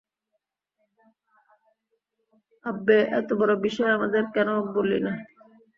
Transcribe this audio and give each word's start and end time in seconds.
আব্বে, 2.65 2.97
এতো 3.17 3.33
বড় 3.39 3.53
বিষয় 3.65 3.91
আমাদের 3.97 4.23
কেন 4.35 4.47
বললি 4.75 4.99
না? 5.05 5.13